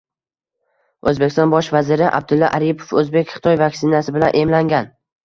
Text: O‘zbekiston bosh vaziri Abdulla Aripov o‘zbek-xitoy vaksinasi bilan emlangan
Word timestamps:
O‘zbekiston 1.11 1.51
bosh 1.53 1.69
vaziri 1.75 2.07
Abdulla 2.19 2.49
Aripov 2.61 2.95
o‘zbek-xitoy 3.03 3.61
vaksinasi 3.63 4.17
bilan 4.17 4.35
emlangan 4.41 4.91